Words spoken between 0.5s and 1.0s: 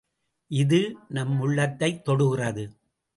இது,